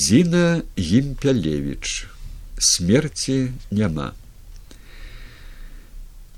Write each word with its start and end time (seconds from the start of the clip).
Зіна 0.00 0.62
Гімпялевіч. 0.78 2.06
Смерці 2.58 3.48
няма. 3.70 4.12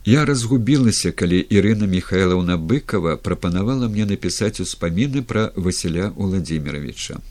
Я 0.04 0.24
разгубілася, 0.24 1.12
калі 1.12 1.38
Ірына 1.46 1.86
Михайловна 1.86 2.58
быкова 2.58 3.14
прапанавала 3.17 3.86
мне 3.86 4.02
напісаць 4.02 4.58
успаміны 4.58 5.22
пра 5.22 5.54
Васіля 5.54 6.10
Владимировича. 6.17 7.22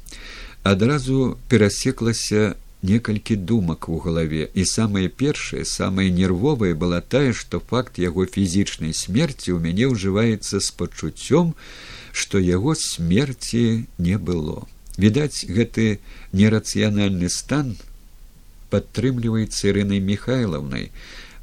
Адразу 0.63 1.35
перасеклася 1.51 2.55
некалькі 2.79 3.35
думак 3.35 3.89
у 3.91 3.99
галаве, 3.99 4.47
і 4.55 4.63
самае 4.63 5.11
першае, 5.11 5.67
самае 5.67 6.09
нервовае 6.15 6.73
была 6.73 7.03
тая, 7.03 7.35
што 7.35 7.59
факт 7.59 7.99
яго 7.99 8.23
фізічнай 8.23 8.95
смерці 8.95 9.51
ў 9.51 9.59
мяне 9.59 9.91
ўжываецца 9.91 10.63
з 10.63 10.69
пачуццём, 10.79 11.55
што 12.15 12.39
яго 12.39 12.71
смерці 12.79 13.83
не 13.99 14.15
было. 14.15 14.63
Відаць, 14.97 15.47
гэты 15.47 15.99
нерацыянальны 16.31 17.29
стан 17.29 17.75
падтрымліваецца 18.71 19.67
Ірынай 19.71 19.99
Михайлаўнай, 19.99 20.91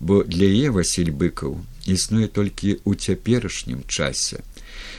бо 0.01 0.23
для 0.25 0.49
е 0.49 0.71
Васіль 0.73 1.13
быкаў 1.13 1.61
існуе 1.89 2.29
толькі 2.29 2.79
ў 2.85 2.95
цяперашнім 2.97 3.85
часе. 3.89 4.45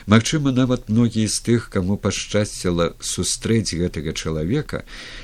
Магчыма, 0.06 0.50
нават 0.52 0.88
многія 0.88 1.28
з 1.28 1.38
тых, 1.46 1.70
каму 1.70 1.96
пашчасціла 1.96 2.94
сустрэць 3.00 3.74
гэтага 3.74 4.12
чалавека, 4.12 4.82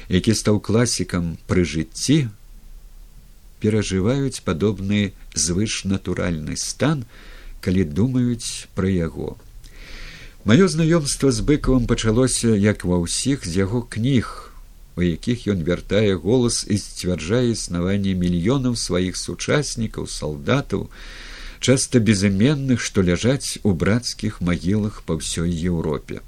які 0.09 0.35
стаў 0.35 0.61
класікам 0.61 1.37
пры 1.51 1.65
жыцці, 1.65 2.29
перажываюць 3.61 4.45
падобны 4.47 5.13
звышнатуральны 5.35 6.57
стан, 6.57 7.05
калі 7.61 7.85
думаюць 7.85 8.69
пра 8.79 8.89
яго. 8.89 9.37
Маё 10.47 10.71
знаёмства 10.71 11.33
з 11.35 11.43
быкавым 11.43 11.91
пачалося 11.91 12.55
як 12.55 12.87
ва 12.87 13.03
ўсіх 13.03 13.43
з 13.43 13.67
яго 13.67 13.83
кніг, 13.83 14.46
у 14.97 15.03
якіх 15.05 15.47
ён 15.53 15.63
вяртае 15.69 16.17
голас 16.27 16.65
і 16.69 16.77
сцвярджае 16.81 17.53
існаванне 17.53 18.15
мільёнаў 18.23 18.77
сваіх 18.81 19.21
сучаснікаў 19.21 20.09
салдатаў 20.09 20.89
часта 21.61 22.01
безыменных 22.01 22.81
што 22.81 23.05
ляжаць 23.05 23.61
у 23.63 23.73
брацкіх 23.73 24.41
магілах 24.41 25.03
па 25.07 25.21
ўсёй 25.21 25.53
еўропе. 25.73 26.25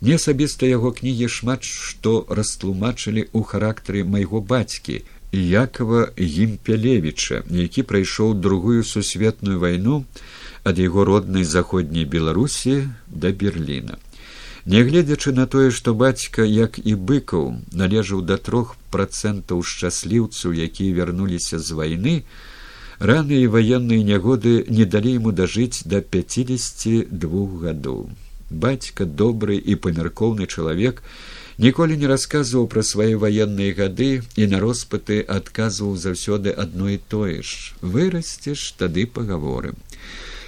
Мне 0.00 0.20
асабіста 0.20 0.68
яго 0.68 0.92
кнігі 0.92 1.28
шмат 1.32 1.64
што 1.64 2.14
растлумачылі 2.28 3.26
ў 3.32 3.40
характары 3.48 4.04
майго 4.04 4.44
бацькі 4.52 5.00
якова 5.32 6.12
гімпялевіча 6.18 7.42
які 7.48 7.82
прайшоў 7.82 8.34
другую 8.34 8.84
сусветную 8.84 9.58
вайну 9.58 10.04
ад 10.64 10.78
яго 10.78 11.04
роднай 11.08 11.44
заходняй 11.44 12.04
беларусі 12.04 12.88
да 13.08 13.32
берліна 13.32 13.96
Нягледзячы 14.64 15.32
на 15.32 15.46
тое, 15.46 15.70
што 15.74 15.92
бацька, 15.94 16.44
як 16.46 16.78
і 16.78 16.94
быкаў, 16.94 17.46
належаў 17.74 18.22
да 18.22 18.38
трох 18.38 18.76
процентаў 18.94 19.62
шчасліўцаў, 19.66 20.54
якія 20.54 20.94
вярнуліся 21.02 21.58
з 21.58 21.74
вайны, 21.74 22.14
раны 23.02 23.42
і 23.42 23.50
ваенныя 23.50 24.06
нягоды 24.06 24.62
не 24.70 24.86
далі 24.86 25.18
яму 25.18 25.32
дажыць 25.34 25.82
да 25.82 25.98
пяцідзесяці 25.98 27.10
двух 27.10 27.58
гадоў. 27.66 28.14
Бацька 28.50 29.04
добры 29.04 29.58
і 29.58 29.74
памяркоўны 29.74 30.46
чалавек 30.46 31.02
ніколі 31.58 31.98
не 31.98 32.06
расказваў 32.06 32.70
пра 32.70 32.86
свае 32.86 33.16
ваенныя 33.18 33.74
гады 33.74 34.22
і 34.36 34.46
на 34.46 34.62
роспыты 34.62 35.24
адказваў 35.26 35.96
заўсёды 35.96 36.54
адно 36.54 36.92
і 36.94 36.98
тое 37.02 37.42
ж 37.42 37.74
вырасцеш 37.82 38.78
тады 38.78 39.10
пагаворым. 39.10 39.74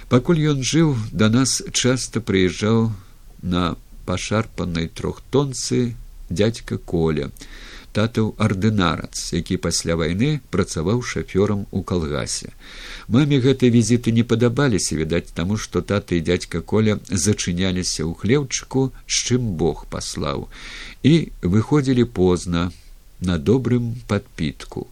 Пакуль 0.07 0.39
ён 0.55 0.63
жыў 0.63 0.95
да 1.11 1.27
нас 1.27 1.59
часта 1.73 2.21
прыязджаў 2.21 2.93
на 3.41 3.75
пашарпанай 4.05 4.87
трохтонцы 4.87 5.95
дядька 6.29 6.77
коля 6.77 7.29
татаў 7.95 8.33
ардынарац 8.45 9.31
які 9.33 9.57
пасля 9.65 9.95
вайны 9.99 10.29
працаваў 10.51 11.01
шафёрам 11.11 11.63
у 11.71 11.81
калгасе. 11.91 12.51
Маме 13.07 13.39
гэтыя 13.45 13.71
візіты 13.71 14.11
не 14.11 14.25
падабаліся 14.31 14.99
відаць 14.99 15.31
таму 15.37 15.57
што 15.65 15.81
тата 15.81 16.19
і 16.19 16.25
дядька 16.29 16.61
коля 16.73 16.99
зачыняліся 17.07 18.03
ў 18.03 18.11
хлеўчыку 18.19 18.91
з 19.07 19.15
чым 19.29 19.55
бог 19.61 19.85
паслаў 19.95 20.49
і 21.03 21.13
выходзілі 21.41 22.09
позна 22.19 22.71
на 23.21 23.39
добрым 23.39 23.95
падпітку. 24.11 24.87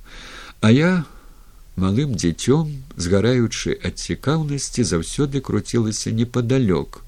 А 0.61 0.71
я 0.71 1.03
малым 1.75 2.15
дзіцём 2.15 2.71
згараючы 2.95 3.75
ад 3.83 3.99
цікаўнасці 3.99 4.87
заўсёды 4.87 5.43
круцілася 5.43 6.15
непадалёк 6.15 7.02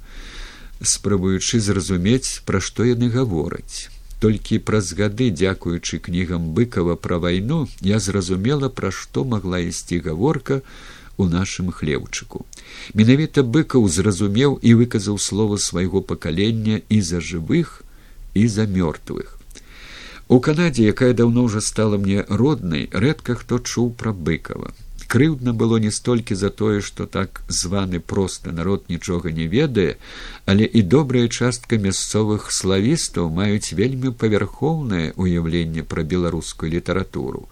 спрабуючы 0.81 1.59
зразумець 1.59 2.41
пра 2.45 2.59
што 2.59 2.85
яны 2.87 3.09
гавораць. 3.09 3.89
Толькі 4.19 4.59
праз 4.67 4.93
гады 4.97 5.29
дзякуючы 5.29 5.99
кнігам 5.99 6.51
быкова 6.57 6.95
пра 6.95 7.19
вайну 7.19 7.67
я 7.81 7.99
зразумела 7.99 8.69
пра 8.69 8.91
што 8.91 9.23
магла 9.23 9.59
ісці 9.59 9.99
гаворка 9.99 10.61
у 11.17 11.27
нашым 11.31 11.71
хлеўчыку. 11.71 12.45
Менавіта 12.93 13.43
быкаў 13.43 13.87
зразумеў 13.87 14.59
і 14.61 14.75
выказаў 14.81 15.19
слова 15.19 15.57
свайго 15.57 16.01
пакалення 16.01 16.81
і 16.89 17.01
за 17.01 17.19
жывых 17.19 17.83
і 18.33 18.47
за 18.47 18.67
мёртвых. 18.67 19.39
У 20.27 20.39
канадзе 20.39 20.89
якая 20.89 21.13
даўно 21.13 21.45
ўжо 21.45 21.61
стала 21.61 21.97
мне 22.01 22.25
роднай 22.27 22.89
рэдка 22.91 23.35
хто 23.35 23.59
чуў 23.59 23.93
пра 23.93 24.11
быкова 24.11 24.73
крыўдна 25.07 25.53
было 25.53 25.77
не 25.77 25.91
столькі 25.91 26.35
за 26.35 26.49
тое 26.49 26.81
што 26.81 27.05
так 27.05 27.41
званы 27.47 27.99
просты 27.99 28.51
народ 28.51 28.85
нічога 28.89 29.31
не 29.31 29.47
ведае 29.47 29.95
але 30.45 30.65
і 30.65 30.81
добрая 30.81 31.27
частка 31.27 31.77
мясцовых 31.77 32.51
славістаў 32.51 33.29
маюць 33.39 33.73
вельмі 33.79 34.11
павярхоўнае 34.23 35.13
ўяўленне 35.15 35.83
пра 35.83 36.03
беларускую 36.03 36.71
літаратуру. 36.71 37.47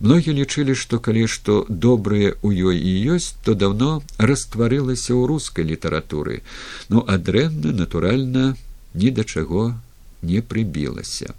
Многія 0.00 0.34
лічылі 0.36 0.74
што 0.82 0.98
калі 0.98 1.26
што 1.28 1.64
добрае 1.68 2.32
ў 2.40 2.72
ёй 2.72 2.76
і 2.80 2.92
ёсць 3.16 3.36
то 3.44 3.54
даўно 3.54 3.90
растварылася 4.16 5.12
ў 5.12 5.28
рускай 5.28 5.68
літаратуры. 5.68 6.40
Ну 6.88 7.04
а 7.06 7.18
дрэнна 7.18 7.76
натуральна 7.76 8.56
ні 8.94 9.10
да 9.10 9.24
чаго 9.24 9.74
не 10.22 10.40
прыбілася 10.40 11.34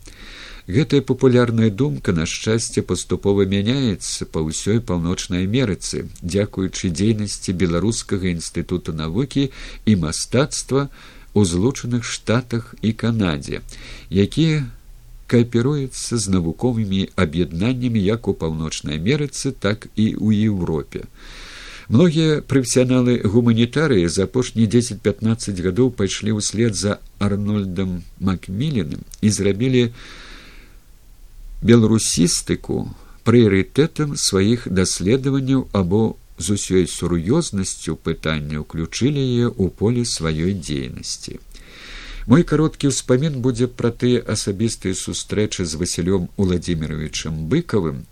Гэтая 0.67 1.01
папулярная 1.01 1.69
думка 1.69 2.13
на 2.13 2.25
шчасце 2.29 2.81
паступова 2.85 3.45
мяняецца 3.49 4.29
па 4.29 4.45
ўсёй 4.45 4.77
паўночнай 4.79 5.47
амерыцы, 5.49 6.05
дзякуючы 6.21 6.93
дзейнасці 6.93 7.57
беларускага 7.57 8.29
інстытута 8.29 8.93
навукі 8.93 9.49
і 9.85 9.95
мастацтва 9.95 10.89
у 11.33 11.45
злучаных 11.45 12.05
штатах 12.05 12.75
і 12.81 12.93
канадзе, 12.93 13.65
якія 14.09 14.69
кааперуюцца 15.25 16.19
з 16.19 16.29
навуковымі 16.29 17.09
аб'яднаннямі 17.15 17.97
як 17.97 18.27
у 18.27 18.33
паўночнай 18.37 19.01
амерыцы, 19.01 19.55
так 19.55 19.87
і 19.95 20.13
ў 20.13 20.51
Еўропе. 20.51 21.07
Многія 21.91 22.39
прафесіяналы 22.45 23.19
гуманітарыі 23.25 24.07
за 24.07 24.29
апошнія 24.29 24.69
10-15 24.69 25.57
гадоў 25.65 25.89
пайшлі 25.91 26.37
ўслед 26.37 26.77
за 26.77 26.99
арнольдам 27.19 28.03
макміленым 28.19 29.01
і 29.19 29.27
зрабілі 29.27 29.89
беларусістыку 31.61 32.89
прыярытэтам 33.23 34.17
сваіх 34.17 34.67
даследаванняў 34.67 35.67
або 35.77 36.17
з 36.41 36.57
усёй 36.57 36.87
сур'ёзнасцю 36.89 37.95
пытання 37.95 38.65
ўключылі 38.65 39.21
яе 39.21 39.47
ў 39.53 39.69
поле 39.69 40.03
сваёй 40.05 40.57
дзейнасці. 40.57 41.37
Мой 42.25 42.43
кароткі 42.43 42.89
ўспамін 42.89 43.41
будзе 43.45 43.67
пра 43.69 43.93
тыя 43.93 44.21
асабістыя 44.25 44.97
сустрэчы 44.97 45.65
з 45.65 45.77
васілём 45.81 46.29
владимировичам 46.37 47.45
быкавым, 47.49 48.05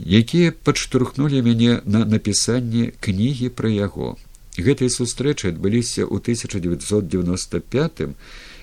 якія 0.00 0.52
падштурхнулі 0.52 1.40
мяне 1.44 1.80
на 1.84 2.04
напісанне 2.04 2.92
кнігі 3.00 3.52
пра 3.52 3.72
яго. 3.72 4.16
Гэтыя 4.56 4.88
сустрэчы 4.88 5.52
адбыліся 5.52 6.08
ў 6.08 6.16
1995 6.20 8.16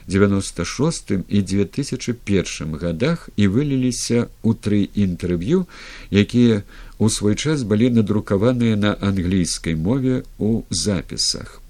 девяносто 0.08 0.66
шостым 0.66 1.24
і 1.30 1.42
две 1.42 1.66
тысячи 1.66 2.14
першым 2.14 2.76
годах 2.76 3.30
і 3.38 3.48
выліліся 3.48 4.28
ў 4.44 4.52
тры 4.58 4.90
інтэрв'ю 4.96 5.66
якія 6.12 6.64
у 7.00 7.10
свой 7.10 7.36
час 7.36 7.64
былі 7.64 7.90
надрукаваныя 7.94 8.76
на 8.76 8.98
англійскай 9.00 9.76
мове 9.76 10.24
у 10.38 10.64
запісах. 10.70 11.62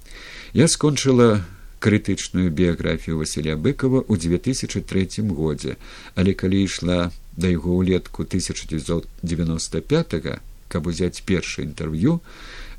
Я 0.53 0.67
скончыла 0.67 1.43
крытычную 1.83 2.49
біяграфію 2.49 3.19
василя 3.19 3.59
быкова 3.59 4.07
ў 4.07 4.15
две 4.17 4.39
тысячи 4.39 4.79
третьем 4.81 5.35
годзе 5.35 5.75
але 6.15 6.33
калі 6.33 6.63
ішла 6.63 7.11
да 7.35 7.51
яго 7.51 7.75
ўлетку 7.75 8.23
тысяча 8.23 8.65
девятьсот 8.69 9.03
девяносто 9.21 9.81
пятого 9.81 10.39
каб 10.71 10.87
узяць 10.87 11.21
першае 11.21 11.67
інтэрв'ю 11.67 12.21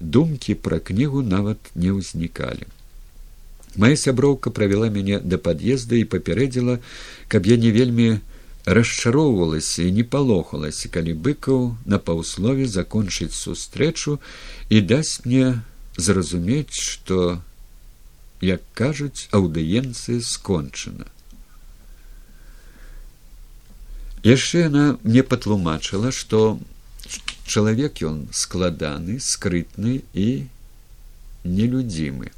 думкі 0.05 0.55
пра 0.55 0.79
кнігу 0.79 1.23
нават 1.23 1.71
не 1.75 1.93
ўзнікалі 1.97 2.69
Мая 3.77 3.97
сяброўка 3.99 4.53
правяла 4.55 4.89
мяне 4.97 5.19
да 5.19 5.39
пад'езда 5.45 5.99
і 5.99 6.07
папярэдзіла, 6.07 6.79
каб 7.27 7.49
я 7.51 7.57
не 7.59 7.73
вельмі 7.75 8.21
расчароўвалася 8.79 9.83
і 9.83 9.95
не 9.97 10.05
палохалася, 10.07 10.91
калі 10.95 11.17
быкаў 11.19 11.65
на 11.85 11.99
паўслове 11.99 12.69
закончыць 12.71 13.35
сустрэчу 13.35 14.21
і 14.71 14.81
дасць 14.93 15.27
мне 15.27 15.59
зразумець, 15.99 16.71
што, 16.71 17.43
як 18.39 18.63
кажуць, 18.79 19.27
аўдыенцыя 19.35 20.23
скончана. 20.23 21.11
яшчэ 24.25 24.65
яна 24.73 24.85
мне 25.05 25.23
патлумачыла 25.23 26.11
што 26.19 26.59
чалавек 27.47 28.03
ён 28.11 28.25
складаны 28.45 29.21
скрытны 29.21 30.01
і 30.13 30.29
нелюдзімы 31.45 32.33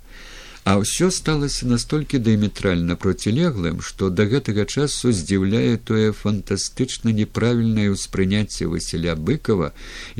а 0.66 0.72
ўсё 0.82 1.12
сталася 1.14 1.66
настолькі 1.70 2.18
дыяметральна 2.26 2.96
процілеглым 3.02 3.76
што 3.88 4.08
да 4.10 4.24
гэтага 4.30 4.64
часу 4.66 5.12
здзіўляе 5.18 5.78
тое 5.90 6.10
фантастычна 6.20 7.14
неправільнае 7.18 7.84
ўспрыняцце 7.92 8.66
васіля 8.72 9.14
быкова 9.28 9.70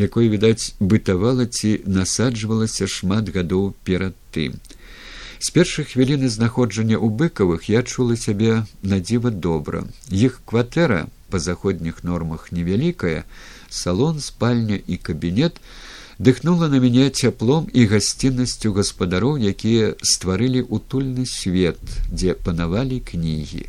якое 0.06 0.30
відаць 0.34 0.78
бытавала 0.78 1.48
ці 1.50 1.72
насаджвалася 1.98 2.86
шмат 2.86 3.34
гадоў 3.34 3.74
перад 3.82 4.14
тым. 4.30 4.54
З 5.42 5.50
першых 5.56 5.90
хвіліны 5.96 6.30
знаходжання 6.30 6.94
ў 6.94 7.10
быкавых 7.24 7.66
я 7.72 7.82
чула 7.82 8.14
сябе 8.14 8.62
надзіва 8.94 9.34
добра. 9.34 9.82
Іх 10.14 10.38
кватэра 10.46 11.10
па 11.26 11.42
заходніх 11.42 12.06
нормах 12.06 12.52
невялікая 12.54 13.26
салон 13.68 14.20
спальня 14.20 14.78
і 14.86 14.96
кабінет 14.96 15.60
дыхнула 16.18 16.68
на 16.68 16.80
мяне 16.80 17.10
цяплом 17.10 17.68
і 17.72 17.86
гасціннасцю 17.86 18.72
гаспадароў 18.72 19.36
якія 19.36 19.94
стварылі 20.02 20.64
утульны 20.64 21.26
свет 21.26 21.80
дзе 22.10 22.34
панавалі 22.34 23.00
кнігі. 23.00 23.66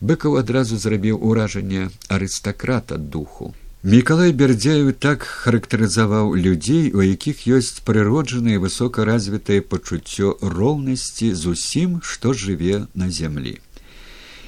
Быкаў 0.00 0.38
адразу 0.40 0.78
зрабіў 0.78 1.20
уражанне 1.20 1.90
арыстакрата 2.08 2.96
духу. 2.96 3.54
Мікалай 3.82 4.32
бярдзяю 4.32 4.94
так 4.94 5.26
характарызаваў 5.26 6.34
людзей 6.38 6.94
у 6.94 7.02
якіх 7.02 7.44
ёсць 7.50 7.82
прыроджанае 7.82 8.58
высокаразвітае 8.62 9.60
пачуццё 9.60 10.38
роўнасці 10.38 11.34
з 11.34 11.54
усім 11.54 12.00
што 12.00 12.32
жыве 12.32 12.86
на 12.94 13.10
зямлі. 13.10 13.58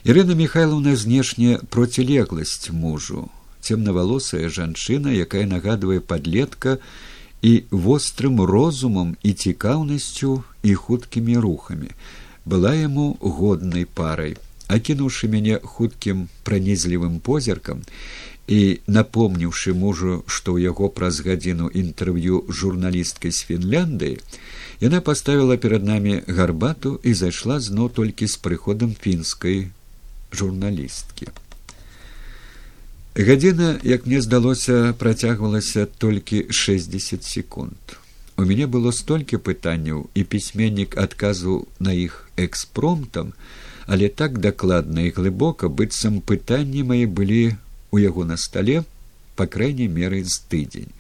Ірына 0.05 0.39
михайловна 0.39 0.95
знешне 0.95 1.59
процілегласць 1.69 2.71
мужу 2.71 3.29
цемнавалосая 3.65 4.49
жанчына 4.49 5.17
якая 5.27 5.47
нагадвае 5.51 6.01
падлетка 6.01 6.79
і 7.43 7.53
вострым 7.71 8.41
розумам 8.41 9.17
і 9.23 9.33
цікаўнасцю 9.33 10.45
і 10.63 10.75
хуткімі 10.75 11.37
рухамі. 11.45 11.91
Была 12.45 12.75
яму 12.77 13.17
годнай 13.21 13.85
парай. 13.85 14.37
Акінуўшы 14.69 15.29
мяне 15.33 15.61
хуткім 15.61 16.29
пранізлівым 16.45 17.21
позіркам 17.21 17.85
і 18.47 18.81
напомніўшы 18.87 19.73
мужу 19.73 20.23
што 20.27 20.57
ў 20.57 20.69
яго 20.69 20.89
праз 20.93 21.21
гадзіну 21.25 21.69
інтэрв'ю 21.73 22.45
журналісткай 22.49 23.33
з 23.33 23.45
фінляндыі 23.49 24.21
яна 24.85 25.01
паставіла 25.01 25.57
перад 25.57 25.85
намі 25.89 26.21
гарбату 26.29 27.01
і 27.03 27.15
зайшла 27.15 27.61
зноў 27.61 27.89
толькі 28.01 28.29
з 28.29 28.37
прыходам 28.37 28.93
фінскай 29.01 29.73
журналісткі 30.33 31.33
гадзіна 33.15 33.79
як 33.83 34.07
мне 34.07 34.21
здалося 34.21 34.95
працягвалася 34.99 35.87
толькі 35.87 36.47
шестьдесят 36.51 37.23
секунд. 37.25 37.79
У 38.37 38.43
мяне 38.43 38.67
было 38.67 38.91
столькі 38.91 39.39
пытанняў 39.39 40.11
і 40.15 40.25
пісьменнік 40.25 40.99
адказваў 40.99 41.69
на 41.79 41.95
іх 41.95 42.27
экспромтам 42.37 43.33
але 43.87 44.09
так 44.09 44.39
дакладна 44.39 45.07
і 45.07 45.13
глыбока 45.15 45.69
быццам 45.69 46.21
пытанні 46.21 46.83
мае 46.83 47.07
былі 47.07 47.55
у 47.93 48.03
яго 48.03 48.25
на 48.25 48.37
стале 48.37 48.83
по 49.37 49.47
крайней 49.47 49.87
меры 49.87 50.25
з 50.25 50.43
тыдзень. 50.51 50.91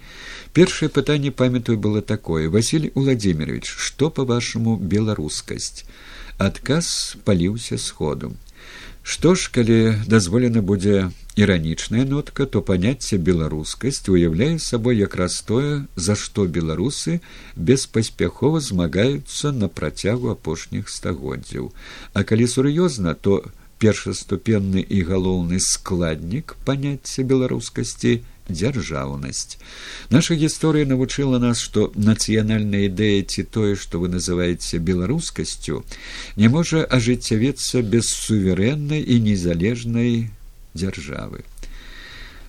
Першае 0.53 0.89
пытанне 0.89 1.31
памятаю 1.31 1.79
было 1.79 2.03
такое. 2.03 2.49
Василий 2.49 2.93
владимирович 2.95 3.67
что 3.67 4.11
по 4.11 4.25
вашаму 4.25 4.77
беларускасць? 4.77 5.85
Адказ 6.39 7.17
паліўся 7.25 7.79
сходу 7.79 8.35
што 9.05 9.35
ж 9.37 9.53
калі 9.53 9.79
дазволена 10.09 10.65
будзе 10.65 11.13
іранічная 11.37 12.05
нотка 12.09 12.47
то 12.49 12.63
паняцце 12.69 13.19
беларускасць 13.29 14.09
уяўляе 14.09 14.57
сабой 14.67 14.97
якраз 14.99 15.37
тое 15.49 15.85
за 15.95 16.17
што 16.17 16.47
беларусы 16.49 17.21
беспаспяхова 17.71 18.65
змагаюцца 18.65 19.53
на 19.53 19.69
працягу 19.69 20.33
апошніх 20.33 20.89
стагоддзяў. 20.89 21.69
А 22.17 22.25
калі 22.25 22.49
сур'ёзна 22.49 23.15
то 23.15 23.45
першаступенны 23.85 24.81
і 24.81 25.05
галоўны 25.05 25.61
складнік 25.61 26.57
паняцця 26.65 27.29
беларускасці 27.29 28.23
дзяржаўнасць 28.49 29.57
наша 30.11 30.35
гісторыя 30.35 30.85
навучыла 30.91 31.39
нас 31.39 31.65
што 31.65 31.91
нацыянальная 31.97 32.85
ідэя 32.91 33.25
ці 33.25 33.47
тое 33.57 33.75
што 33.81 34.03
вы 34.05 34.13
называеце 34.13 34.79
беларускасцю 34.79 35.85
не 36.37 36.49
можа 36.49 36.85
ажыццявецца 36.85 37.83
без 37.83 38.13
суверэннай 38.13 39.01
і 39.01 39.21
незалежнай 39.31 40.31
дзяржавы. 40.75 41.45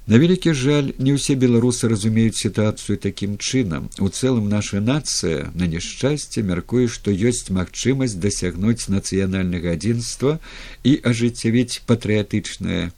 На 0.06 0.20
вялікі 0.22 0.54
жаль, 0.54 0.94
не 1.02 1.16
ўсе 1.18 1.34
беларусы 1.34 1.90
разумеюць 1.90 2.38
сітуацыю 2.38 3.02
такім 3.02 3.42
чынам. 3.42 3.90
У 3.98 4.06
цэлым 4.14 4.46
наша 4.50 4.78
нацыя 4.78 5.50
на 5.58 5.66
няшчасце 5.66 6.46
мяркуе, 6.46 6.86
што 6.86 7.10
ёсць 7.10 7.50
магчымасць 7.50 8.14
дасягнуць 8.22 8.86
нацыянальнага 8.86 9.74
адзінства 9.74 10.38
і 10.86 11.02
ажыццявіць 11.02 11.82
патрыятычныя 11.90 12.94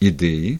ідэі 0.00 0.56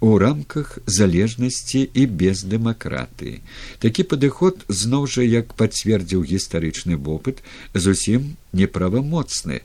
у 0.00 0.18
рамках 0.18 0.78
залежнасці 0.86 1.88
і 1.94 2.06
без 2.06 2.44
дэмакратыі. 2.44 3.40
Такі 3.78 4.02
падыход 4.02 4.62
зноў 4.68 5.06
жа, 5.06 5.26
як 5.26 5.54
пацвердзіў 5.58 6.22
гістарычны 6.22 6.96
вопыт, 6.96 7.42
зусім 7.74 8.36
неправамоцны. 8.52 9.60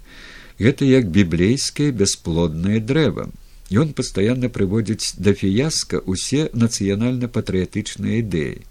Гэта 0.59 0.85
як 0.85 1.09
біблейскае 1.09 1.91
бясплоднае 1.91 2.79
дрэва 2.79 3.29
Ён 3.71 3.93
пастаянна 3.97 4.49
прыводзіць 4.53 5.15
да 5.17 5.33
фіяска 5.33 6.01
ўсе 6.05 6.49
нацыянальна-патрыятычныя 6.53 8.19
ідэі. 8.21 8.61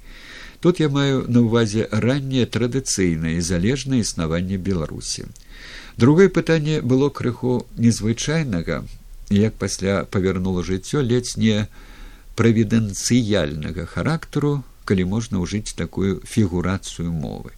Тут 0.63 0.79
я 0.79 0.89
маю 0.89 1.25
на 1.27 1.43
ўвазе 1.43 1.89
ранняе 1.91 2.47
традыцыйнае 2.47 3.41
залежнае 3.43 4.05
існаванне 4.05 4.61
беларусі. 4.63 5.27
Другое 5.97 6.29
пытанне 6.29 6.81
было 6.81 7.09
крыху 7.11 7.67
незвычайнага, 7.77 8.85
як 9.33 9.55
пасля 9.55 10.05
павярнула 10.05 10.63
жыццё 10.63 11.01
ледзь 11.01 11.37
не 11.37 11.69
правідэнцыяльнага 12.37 13.87
характару, 13.87 14.63
калі 14.85 15.05
можна 15.09 15.41
ўжыць 15.41 15.77
такую 15.79 16.21
фігурацыю 16.27 17.13
мовы. 17.13 17.53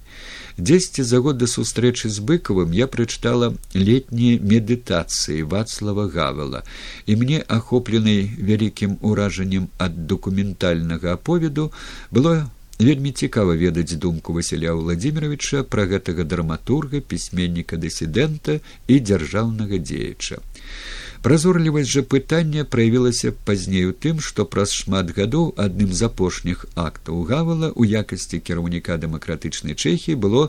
Дзесьці 0.59 1.03
за 1.03 1.19
год 1.19 1.39
да 1.43 1.47
сустрэчы 1.51 2.09
з 2.09 2.23
быкавым 2.23 2.71
я 2.71 2.87
прачытала 2.87 3.55
летнія 3.75 4.39
медытацыі 4.39 5.43
вацлава 5.51 6.07
гавала 6.07 6.63
і 7.07 7.17
мне 7.19 7.43
ахопленай 7.49 8.31
вялікім 8.39 8.99
уражаннем 9.01 9.67
ад 9.79 10.07
дакументальнага 10.07 11.19
аповеду 11.19 11.73
было 12.11 12.47
вельмі 12.79 13.11
цікава 13.11 13.59
ведаць 13.59 13.99
думку 13.99 14.33
василя 14.39 14.75
владимировича 14.79 15.65
пра 15.65 15.91
гэтага 15.91 16.23
драматурга 16.23 17.03
пісьменніка 17.03 17.75
дысідэнта 17.75 18.61
і 18.87 19.01
дзяржаўнага 19.01 19.83
дзеяча 19.83 20.39
Празорлівасць 21.25 21.89
жа 21.89 22.03
пытання 22.05 22.63
праявілася 22.69 23.31
пазней 23.49 23.87
у 23.89 23.93
тым, 23.97 24.19
што 24.25 24.45
праз 24.55 24.75
шмат 24.77 25.13
гадоў 25.19 25.47
адным 25.65 25.95
з 25.97 26.05
апошніх 26.09 26.67
актаў 26.83 27.23
гавала 27.31 27.71
ў 27.73 27.97
якасці 28.03 28.41
кіраўніка 28.45 28.99
дэмакратычнай 29.01 29.73
чэхі 29.73 30.19
было 30.21 30.43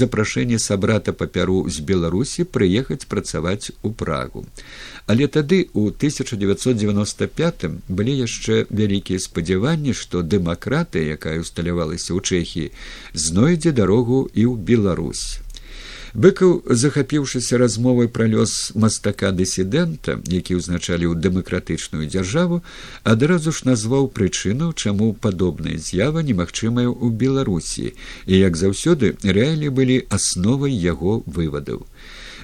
запрашэнне 0.00 0.56
сабрата 0.66 1.12
папяру 1.12 1.58
з 1.68 1.84
беларусі 1.92 2.48
прыехаць 2.56 3.04
працаваць 3.04 3.68
у 3.84 3.92
прагу. 3.92 4.46
Але 5.04 5.28
тады 5.28 5.60
у 5.76 5.92
1995 5.92 7.68
былі 7.92 8.18
яшчэ 8.24 8.64
вялікія 8.72 9.20
спадзяванні, 9.20 9.92
што 9.92 10.24
дэмакратыя, 10.24 11.20
якая 11.20 11.36
усталявалася 11.44 12.16
ў 12.16 12.24
чэхіі, 12.24 12.72
знойдзе 13.12 13.76
дарогу 13.76 14.24
і 14.32 14.48
ў 14.48 14.56
Беларусь 14.56 15.43
быкаў 16.14 16.62
захапіўшыся 16.70 17.58
размовай 17.58 18.06
пра 18.06 18.26
лёс 18.30 18.70
мастака 18.78 19.30
дысідэнта 19.34 20.22
які 20.30 20.58
ўзначалі 20.62 21.10
ў 21.10 21.18
дэмакратычную 21.18 22.06
дзяржаву 22.06 22.62
адразу 23.02 23.50
ж 23.50 23.66
назваў 23.66 24.06
прычыну 24.14 24.70
чаму 24.78 25.10
падобная 25.26 25.74
з'ява 25.74 26.22
немагчымая 26.22 26.86
ў 26.86 27.10
беларусі 27.10 27.98
і 28.30 28.34
як 28.38 28.54
заўсёды 28.54 29.18
рэалі 29.26 29.74
былі 29.74 29.98
асновай 30.06 30.70
яго 30.70 31.18
вывадаў 31.26 31.82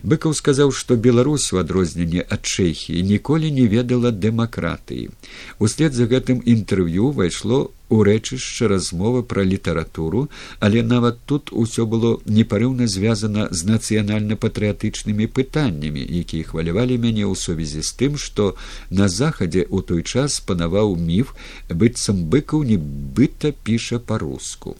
быкаў 0.02 0.34
сказаў 0.34 0.72
што 0.72 0.96
беларусь 0.96 1.52
у 1.52 1.60
адрозненне 1.62 2.24
ад 2.28 2.42
чэхіі 2.42 3.02
ніколі 3.02 3.50
не 3.50 3.66
ведала 3.66 4.10
дэмакратыі. 4.10 5.10
Услед 5.58 5.94
за 5.94 6.06
гэтым 6.10 6.42
інтэрв'ю 6.44 7.12
ўвайшло 7.12 7.70
у 7.90 8.02
рэчышча 8.06 8.68
размова 8.70 9.22
пра 9.22 9.42
літаратуру 9.44 10.28
але 10.66 10.82
нават 10.82 11.18
тут 11.26 11.50
усё 11.52 11.86
было 11.94 12.12
непарыўна 12.38 12.86
звязана 12.86 13.48
з 13.50 13.66
нацыянальна-патрыятычнымі 13.70 15.26
пытаннямі 15.38 16.06
якія 16.22 16.46
хвалявалі 16.52 17.00
мяне 17.04 17.26
ў 17.26 17.34
сувязі 17.34 17.82
з 17.82 17.90
тым 18.02 18.16
што 18.26 18.54
на 18.90 19.10
захадзе 19.10 19.66
ў 19.66 19.82
той 19.90 20.06
час 20.06 20.38
панаваў 20.46 20.94
міф 21.10 21.34
быццам 21.82 22.22
быкаў 22.30 22.62
нібыта 22.70 23.52
піша 23.66 23.98
па-руску 23.98 24.78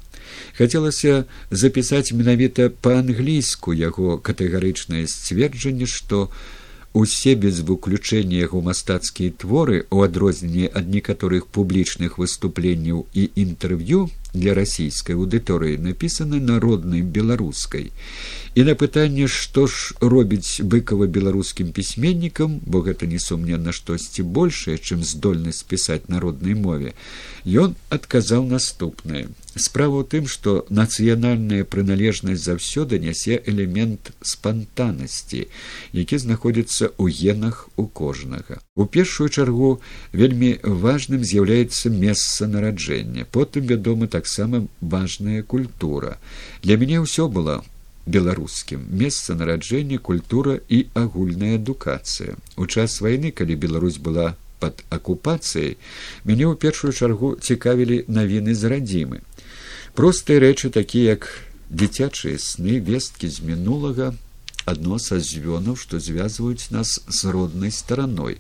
хацелася 0.59 1.25
запісаць 1.51 2.13
менавіта 2.13 2.71
па-англійску 2.87 3.77
яго 3.77 4.19
катэгарычнае 4.19 5.05
сцверджанне 5.07 5.87
што 5.87 6.31
усе 6.93 7.35
без 7.35 7.61
выключэння 7.63 8.41
яго 8.43 8.61
мастацкія 8.67 9.31
творы 9.31 9.85
у 9.91 10.03
адрозненні 10.03 10.67
ад 10.67 10.91
некаторых 10.91 11.47
публічных 11.47 12.19
выступленняў 12.19 13.07
і 13.15 13.31
інтэрв'ю 13.43 14.09
для 14.35 14.55
расійскай 14.55 15.15
аўдыторыі 15.15 15.79
напісаны 15.79 16.41
народнай 16.41 17.03
беларускай. 17.03 17.91
І 18.55 18.67
на 18.67 18.75
пытанне 18.75 19.31
што 19.31 19.67
ж 19.71 19.95
робіць 20.03 20.63
быкава 20.67 21.07
беларускім 21.07 21.71
пісьменнікам 21.71 22.59
бо 22.67 22.83
гэта 22.83 23.07
несумненна 23.07 23.71
штосьці 23.71 24.27
большае 24.27 24.79
чым 24.79 25.07
здольнасць 25.07 25.63
пісаць 25.63 26.11
народнай 26.11 26.59
мове 26.59 26.95
ён 27.47 27.79
адказаў 27.91 28.51
наступнае 28.51 29.31
справа 29.57 30.03
ў 30.03 30.05
тым 30.07 30.27
што 30.31 30.65
нацыянальная 30.71 31.65
прыналежнасць 31.65 32.45
заўсёды 32.45 33.01
нясе 33.03 33.41
элемент 33.53 34.13
спантаннасці 34.23 35.47
які 35.93 36.19
знаходзіцца 36.23 36.91
ў 36.95 37.11
генах 37.11 37.69
у 37.77 37.87
кожнага. 37.87 38.61
У 38.77 38.87
першую 38.87 39.29
чаргу 39.29 39.81
вельмі 40.13 40.59
важным 40.63 41.25
з'яўляецца 41.25 41.91
месца 41.91 42.47
нараджэння 42.47 43.27
потым 43.27 43.67
вядома 43.67 44.07
таксама 44.07 44.67
важная 44.81 45.43
культура. 45.43 46.19
Для 46.63 46.77
мяне 46.77 47.03
ўсё 47.03 47.27
было 47.29 47.65
беларускім. 48.07 48.87
Месца 48.91 49.35
нараджэння 49.35 49.99
культура 49.99 50.61
і 50.69 50.87
агульная 50.95 51.57
адукацыя. 51.57 52.37
У 52.57 52.67
час 52.67 53.01
вайны 53.01 53.31
калі 53.31 53.55
беларусь 53.55 53.99
была 53.99 54.37
под 54.61 54.85
акупацыяй 54.93 55.77
мяне 56.29 56.45
ў 56.47 56.55
першую 56.61 56.93
чаргу 56.93 57.35
цікавілі 57.41 58.05
навіны 58.13 58.55
з 58.55 58.71
радзімы 58.73 59.25
простыя 59.95 60.41
рэчы 60.41 60.71
такія 60.71 61.17
як 61.17 61.29
дзіцячыя 61.71 62.39
сны 62.39 62.81
весткі 62.81 63.31
з 63.31 63.47
мінулага 63.47 64.13
адно 64.71 64.99
са 64.99 65.19
звёнаў 65.19 65.77
што 65.81 65.99
звязваюць 65.99 66.71
нас 66.71 67.01
з 67.09 67.21
роднай 67.35 67.71
стараной. 67.71 68.39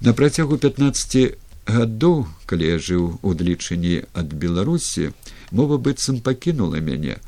На 0.00 0.12
працягу 0.16 0.56
пятнаццаці 0.56 1.36
гадоў 1.66 2.26
калі 2.46 2.66
я 2.66 2.78
жыў 2.78 3.18
у 3.22 3.34
длічыні 3.34 4.04
ад 4.14 4.32
беларусі 4.32 5.12
мова 5.50 5.78
быццам 5.78 6.20
пакінула 6.24 6.80
мяне 6.80 7.18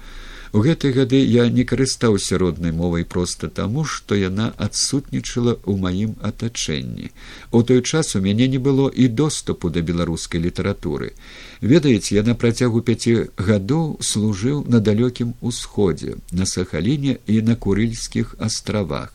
У 0.53 0.61
гэтыя 0.61 0.93
гады 0.93 1.17
я 1.17 1.47
не 1.49 1.65
карыстаўся 1.65 2.37
роднай 2.37 2.73
мовай 2.77 3.07
проста 3.13 3.49
таму, 3.49 3.85
што 3.89 4.19
яна 4.21 4.51
адсутнічала 4.61 5.55
ў 5.65 5.81
маім 5.81 6.13
атачэнні. 6.21 7.09
У 7.57 7.63
той 7.65 7.81
час 7.81 8.13
у 8.17 8.21
мяне 8.21 8.49
не 8.53 8.61
было 8.61 8.91
і 8.93 9.09
доступу 9.09 9.71
да 9.73 9.81
беларускай 9.81 10.45
літаратуры. 10.45 11.17
Ведаеце, 11.65 12.21
я 12.21 12.23
на 12.29 12.37
працягу 12.37 12.85
пяці 12.85 13.33
гадоў 13.41 13.97
служыў 14.05 14.69
на 14.69 14.85
далёкім 14.85 15.33
усходзе, 15.41 16.21
на 16.33 16.45
сахаліне 16.45 17.17
і 17.27 17.41
на 17.49 17.57
курыльскіх 17.57 18.37
астравах. 18.37 19.09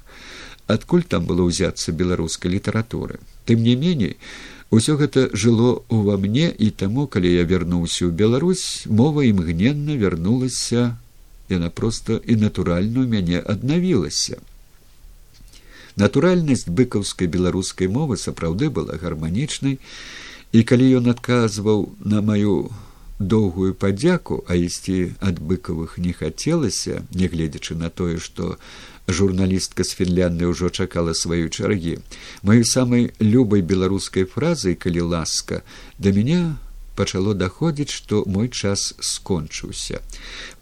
Адкуль 0.65 1.05
там 1.05 1.29
было 1.29 1.45
ўзяцца 1.45 1.93
беларускай 1.93 2.49
літаратуры. 2.49 3.21
Тым 3.45 3.61
не 3.61 3.77
меней, 3.77 4.17
Усё 4.67 4.97
гэта 4.99 5.29
жыло 5.31 5.87
ўва 5.87 6.17
мне 6.19 6.51
і 6.51 6.75
таму, 6.75 7.07
калі 7.07 7.29
я 7.31 7.47
вярнуўся 7.47 8.03
ў 8.03 8.11
Беларусь, 8.11 8.83
мова 8.91 9.23
імгненна 9.23 9.95
вярнулася 9.95 10.97
яна 11.49 11.69
проста 11.69 12.19
і 12.23 12.35
натуральна 12.43 13.03
ў 13.03 13.07
мяне 13.07 13.39
аднавілася. 13.39 14.39
Натуральнасць 15.97 16.69
быкаўскай 16.69 17.27
беларускай 17.27 17.89
мовы 17.89 18.17
сапраўды 18.21 18.69
была 18.69 18.99
гарманічнай, 19.01 19.79
і 20.53 20.59
калі 20.63 20.85
ён 21.01 21.09
адказваў 21.13 21.89
на 22.05 22.21
маю 22.21 22.69
доўгую 23.19 23.73
падзяку, 23.73 24.43
а 24.47 24.55
ісці 24.55 25.17
ад 25.19 25.41
быкавых 25.41 25.97
не 25.97 26.13
хацелася, 26.13 27.01
нягледзячы 27.17 27.75
на 27.75 27.89
тое, 27.89 28.19
што 28.21 28.57
журналістка 29.07 29.83
з 29.83 29.97
фінлянды 29.97 30.45
ўжо 30.45 30.69
чакала 30.69 31.17
сваю 31.17 31.49
чаргі, 31.49 31.97
маёй 32.43 32.63
самай 32.63 33.09
любай 33.19 33.65
беларускай 33.65 34.29
фразай, 34.29 34.75
калі 34.75 35.09
ласка, 35.17 35.63
да 35.97 36.13
мяне 36.13 36.55
пачало 36.99 37.33
даходзіць 37.41 37.93
што 37.93 38.23
мой 38.35 38.49
час 38.49 38.83
скончыўся 39.11 40.01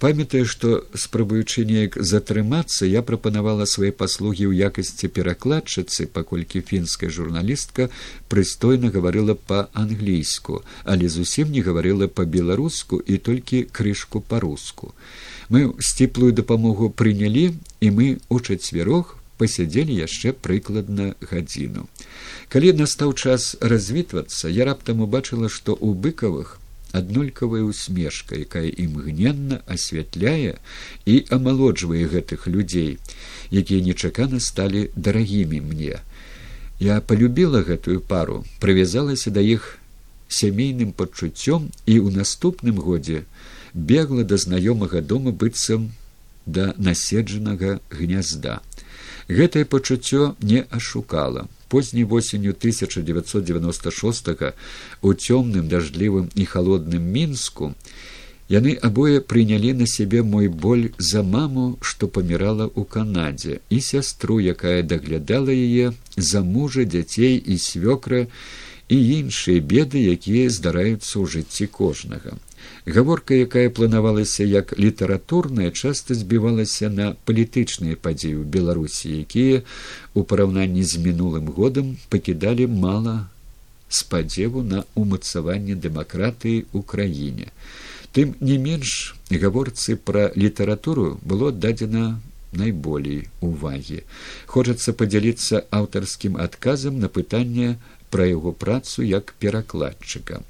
памятаю 0.03 0.45
што 0.53 0.71
спрабуючы 1.05 1.65
неяк 1.71 1.97
затрымацца 2.11 2.89
я 2.91 3.01
прапанавала 3.09 3.67
свае 3.73 3.91
паслугі 4.03 4.49
ў 4.51 4.69
якасці 4.69 5.11
перакладчыцы 5.17 6.07
паколькі 6.19 6.63
фінская 6.71 7.11
журналістка 7.19 7.89
прыстойна 8.29 8.93
гаварыла 8.95 9.37
па-англійску 9.51 10.63
але 10.83 11.11
зусім 11.17 11.53
не 11.57 11.65
гаварыла 11.69 12.11
па-беларуску 12.21 12.99
і 12.99 13.21
толькі 13.29 13.65
крышку 13.79 14.23
па-руску 14.33 14.93
мы 15.49 15.67
сціплую 15.79 16.33
дапамогу 16.33 16.89
прынялі 16.89 17.53
і 17.79 17.91
мы 17.99 18.17
у 18.29 18.39
чацвярох 18.39 19.15
пасядзелі 19.37 19.95
яшчэ 19.95 20.33
прыкладна 20.33 21.13
гадзіну. 21.19 21.87
Калі 22.49 22.73
настаў 22.73 23.13
час 23.13 23.55
развітвацца, 23.61 24.49
я 24.49 24.65
раптам 24.65 25.01
убачыла, 25.01 25.49
што 25.49 25.73
ў 25.73 25.97
быкавых 25.97 26.59
аднолькавая 26.95 27.63
усмешка, 27.67 28.37
якая 28.39 28.69
імгненна 28.69 29.61
асвятляе 29.67 30.59
і 31.05 31.15
амалоджвае 31.37 32.05
гэтых 32.07 32.47
людзей, 32.47 32.97
якія 33.51 33.81
нечакана 33.83 34.39
сталі 34.39 34.89
дарагімі 34.95 35.59
мне. 35.61 35.99
Я 36.79 37.01
полюбіла 37.01 37.63
гэтую 37.67 37.99
пару, 37.99 38.45
прывязалася 38.59 39.31
да 39.31 39.41
іх 39.41 39.77
сямейным 40.27 40.91
пачуццём 40.91 41.69
і 41.85 41.93
ў 41.99 42.15
наступным 42.15 42.79
годзе 42.79 43.25
бегла 43.73 44.23
да 44.23 44.39
знаёмага 44.39 45.01
дома 45.01 45.31
быццам 45.31 45.91
да 46.45 46.73
наседжанага 46.77 47.79
гнязда. 47.89 48.61
Гэтае 49.27 49.65
пачуццё 49.65 50.35
не 50.39 50.63
ашукала. 50.69 51.47
Позняй 51.75 52.05
восенню 52.05 52.51
1996 52.51 54.27
у 55.01 55.09
цёмным 55.11 55.67
дажджлівым 55.67 56.29
і 56.33 56.45
холодным 56.47 57.03
мінску 57.03 57.75
яны 58.47 58.75
абое 58.79 59.19
прынялі 59.19 59.73
на 59.79 59.87
сябе 59.93 60.23
мой 60.23 60.47
боль 60.47 60.85
за 60.97 61.23
маму, 61.23 61.65
што 61.81 62.07
памірала 62.07 62.71
ў 62.71 62.87
канадзе 62.95 63.59
і 63.67 63.81
сястру, 63.83 64.39
якая 64.39 64.87
даглядала 64.87 65.51
яе 65.51 65.91
за 66.15 66.39
мужа 66.47 66.87
дзяцей 66.87 67.35
і 67.43 67.59
свёкра 67.59 68.23
і 68.87 68.97
іншыя 69.19 69.59
беды, 69.59 69.99
якія 70.15 70.47
здараюцца 70.47 71.11
ў 71.19 71.27
жыцці 71.27 71.67
кожнага. 71.67 72.39
Гаворка, 72.85 73.33
якая 73.33 73.69
планавалася 73.69 74.43
як 74.43 74.77
літаратурная, 74.79 75.71
часта 75.71 76.13
збівалася 76.13 76.89
на 76.89 77.15
палітычныя 77.25 77.97
падзеі 77.97 78.41
ў 78.41 78.45
Беларусі, 78.45 79.25
якія 79.25 79.63
у 80.13 80.21
параўнанні 80.21 80.83
з 80.85 81.01
мінулым 81.01 81.49
годам 81.49 81.97
пакідалі 82.13 82.67
мала 82.69 83.15
спадзеву 83.89 84.61
на 84.61 84.85
умацаванне 84.93 85.73
дэмакратыі 85.73 86.69
ў 86.69 86.79
краіне. 86.85 87.49
Тым 88.13 88.37
не 88.39 88.61
менш 88.61 89.15
гаворцы 89.29 89.97
пра 89.97 90.29
літаратуру 90.35 91.19
было 91.25 91.51
дадзена 91.51 92.21
найболей 92.55 93.27
увагі. 93.41 94.01
Хочацца 94.45 94.93
падзяліцца 94.93 95.65
аўтарскім 95.79 96.37
адказам 96.39 96.99
на 97.03 97.09
пытанне 97.09 97.75
пра 98.09 98.29
яго 98.29 98.53
працу 98.53 99.03
як 99.03 99.35
перакладчыка. 99.39 100.41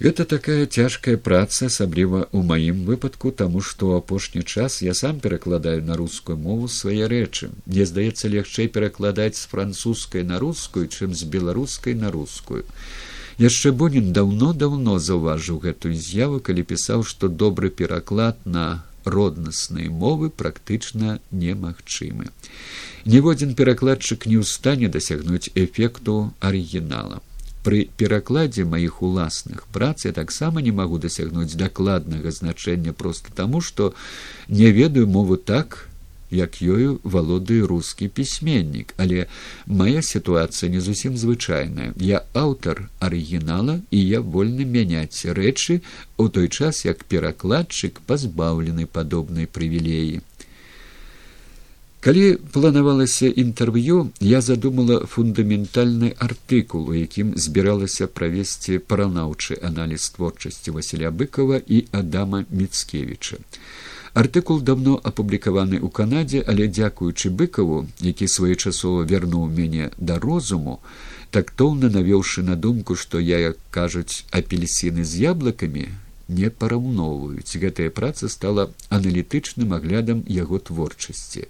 Гэта 0.00 0.24
такая 0.24 0.64
цяжкая 0.64 1.18
праца, 1.20 1.66
асабліва 1.68 2.20
ў 2.32 2.40
маім 2.50 2.78
выпадку, 2.88 3.32
таму 3.36 3.60
што 3.60 3.88
ў 3.90 4.00
апошні 4.00 4.40
час 4.48 4.80
я 4.80 4.94
сам 4.96 5.20
перакладаю 5.20 5.84
на 5.84 5.96
рускую 6.00 6.38
мову 6.40 6.72
свае 6.72 7.04
рэчы. 7.04 7.50
Мне 7.68 7.84
здаецца 7.84 8.32
лягчэй 8.32 8.72
перакладаць 8.72 9.36
з 9.36 9.44
французскай 9.52 10.24
на 10.24 10.40
рускую, 10.40 10.88
чым 10.88 11.12
з 11.12 11.28
беларускай 11.28 11.92
на 11.92 12.08
рускую. 12.16 12.64
Яшчэ 13.36 13.76
Бонін 13.76 14.08
даўно-даўно 14.16 14.96
заўважыў 14.96 15.60
гэтую 15.68 15.92
з'яву, 15.92 16.40
калі 16.40 16.64
пісаў, 16.64 17.04
што 17.04 17.28
добры 17.28 17.68
пераклад 17.68 18.40
на 18.44 18.84
роднасныя 19.04 19.92
мовы 19.92 20.32
практычна 20.32 21.20
немагчымы. 21.28 22.32
Ніводзін 23.04 23.52
перакладчык 23.52 24.24
не 24.24 24.40
ў 24.40 24.48
стане 24.48 24.88
дасягнуць 24.88 25.52
эфекту 25.52 26.32
арыгінала. 26.40 27.20
Пры 27.66 27.80
перакладзе 28.00 28.64
маіх 28.64 29.02
уласных 29.04 29.66
прац 29.72 30.06
я 30.06 30.12
таксама 30.16 30.62
не 30.64 30.72
магу 30.72 30.98
дасягнуць 30.98 31.58
дакладнага 31.60 32.32
значэння 32.32 32.92
проста 32.96 33.34
таму, 33.36 33.60
што 33.60 33.92
не 34.48 34.70
ведаю 34.72 35.06
мову 35.06 35.36
так, 35.36 35.90
як 36.30 36.62
ёю 36.62 37.00
валодаю 37.02 37.66
рускі 37.66 38.08
пісьменнік, 38.08 38.94
але 38.96 39.26
мая 39.66 40.02
сітуацыя 40.02 40.70
не 40.70 40.80
зусім 40.80 41.16
звычайная. 41.16 41.92
Я 41.96 42.22
аўтар 42.32 42.88
арыгінала 43.00 43.80
і 43.90 43.98
я 43.98 44.20
вольны 44.20 44.64
мяняць 44.64 45.26
рэчы 45.26 45.82
у 46.16 46.28
той 46.28 46.48
час, 46.48 46.84
як 46.84 47.04
перакладчык 47.04 48.00
пазбаўлены 48.06 48.86
падобнай 48.86 49.46
прывілеі. 49.46 50.22
Калі 52.00 52.36
планавалася 52.52 53.28
інтэрв'ю, 53.28 54.10
я 54.20 54.40
задумала 54.40 55.04
фундаментальны 55.04 56.14
артыкул, 56.16 56.88
у 56.88 56.94
якім 56.96 57.34
збіралася 57.36 58.06
правесці 58.08 58.78
паранаўчы 58.78 59.58
аналіз 59.60 60.08
творчасці 60.16 60.72
Васіля 60.72 61.10
быкова 61.12 61.60
і 61.60 61.84
Адама 61.92 62.44
Міцкевіча. 62.48 63.36
Артыкул 64.14 64.62
давно 64.64 64.96
апублікаваны 64.96 65.76
ў 65.76 65.92
Канадзе, 65.92 66.40
але 66.40 66.72
дзякуючы 66.72 67.28
быкаву, 67.28 67.84
які 68.00 68.32
своечасова 68.32 69.04
вярнуў 69.04 69.52
мяне 69.52 69.92
да 69.98 70.16
розуму, 70.16 70.80
тактоўна 71.30 71.92
навёўшы 71.92 72.42
на 72.42 72.56
думку, 72.56 72.96
што 72.96 73.20
я, 73.20 73.52
як 73.52 73.60
кажуць, 73.70 74.24
апельсіны 74.32 75.04
з 75.04 75.28
яблыкамі 75.28 75.92
не 76.32 76.48
параўноўваюць. 76.48 77.60
Гэтая 77.60 77.92
праца 77.92 78.32
стала 78.32 78.70
аналітычным 78.88 79.76
аглядам 79.76 80.24
яго 80.26 80.58
творчасці. 80.58 81.44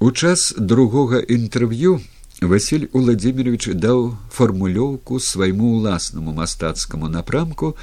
У 0.00 0.10
час 0.10 0.54
другога 0.58 1.20
інтэрв'ю 1.22 2.00
Васіль 2.42 2.88
Уладзімирович 2.92 3.78
даў 3.78 4.18
фармулёўку 4.34 5.20
свайму 5.22 5.78
ўласнаму 5.78 6.34
мастацкаму 6.34 7.08
напрамку, 7.08 7.76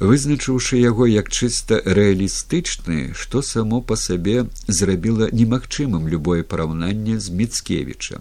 вызначыўшы 0.00 0.80
яго 0.80 1.06
як 1.06 1.30
чыста 1.30 1.80
рэалістычны, 1.84 3.14
што 3.14 3.42
само 3.42 3.80
па 3.80 3.96
сабе 3.96 4.46
зрабіла 4.66 5.28
немагчымым 5.32 6.08
любое 6.08 6.42
параўнанне 6.42 7.20
з 7.20 7.30
міцкевіча. 7.30 8.20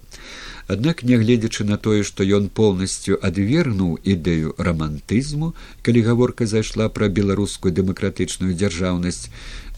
Аднак, 0.67 1.03
нягледзячы 1.03 1.65
на 1.67 1.77
тое, 1.77 2.03
што 2.07 2.23
ён 2.23 2.47
поўнасцю 2.47 3.17
адвергнуў 3.19 3.99
ідэю 4.07 4.55
рамантызму, 4.57 5.51
калі 5.83 6.03
гаворка 6.07 6.47
зайшла 6.47 6.87
пра 6.87 7.09
беларускую 7.11 7.73
дэмакратычную 7.75 8.55
дзяржаўнасць, 8.55 9.27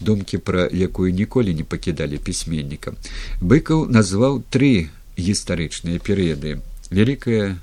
думкі 0.00 0.38
пра 0.38 0.68
якую 0.70 1.10
ніколі 1.10 1.54
не 1.58 1.66
пакідалі 1.66 2.22
пісьменніка, 2.22 2.94
быкаў 3.42 3.90
назваў 3.90 4.44
тры 4.46 4.88
гістарычныя 5.18 5.98
перыяды: 5.98 6.62
вялікае 6.94 7.58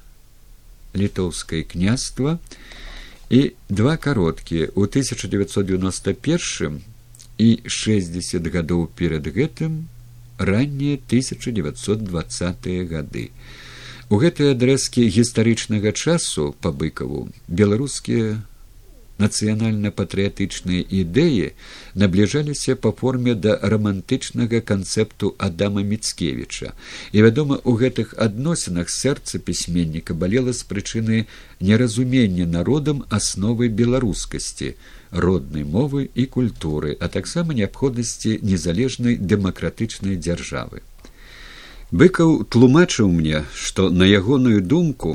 літоўскае 0.93 1.63
княства, 1.63 2.39
і 3.33 3.51
два 3.69 3.97
кароткія 3.97 4.67
у 4.75 4.81
1991 4.85 6.81
і 7.37 7.49
60 7.65 8.47
гадоў 8.53 8.85
перад 8.93 9.25
гэтым 9.25 9.89
раннія 10.37 11.01
1920 11.01 12.69
гады. 12.93 13.33
У 14.13 14.21
гэтыя 14.21 14.53
адрэзкі 14.53 15.09
гістарычнага 15.09 15.97
часу 15.97 16.53
па 16.61 16.69
быкаву 16.69 17.33
беларускія 17.49 18.37
нацыянальна-патрыятычныя 19.21 20.85
ідэі 21.01 21.53
набліжаліся 22.03 22.75
па 22.75 22.91
форме 22.91 23.35
да 23.35 23.57
рамантычнага 23.73 24.61
канцэпту 24.61 25.33
адама 25.37 25.83
міцкевіча 25.91 26.73
і 27.11 27.25
вядома 27.27 27.59
у 27.63 27.75
гэтых 27.83 28.15
адносінах 28.17 28.89
сэрца 28.89 29.39
пісьменніка 29.39 30.13
балела 30.13 30.53
з 30.53 30.65
прычыны 30.69 31.25
неразумення 31.59 32.49
народам 32.57 33.03
асновы 33.09 33.69
беларускасці 33.69 34.73
роднай 35.11 35.63
мовы 35.63 36.09
і 36.15 36.25
культуры 36.25 36.97
а 36.99 37.11
таксама 37.19 37.53
неабходнасці 37.53 38.39
незалежнай 38.41 39.21
дэмакратычнай 39.21 40.17
дзяржавы 40.17 40.81
быкаў 42.01 42.31
тлумачыў 42.49 43.09
мне 43.13 43.43
што 43.63 43.89
на 43.93 44.05
ягоную 44.09 44.61
думку 44.65 45.11